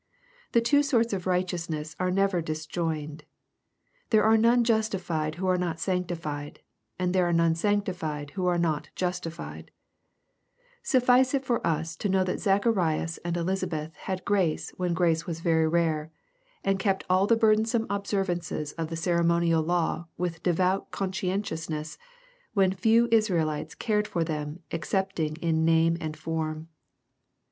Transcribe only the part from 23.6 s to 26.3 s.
cared for them excepting in name and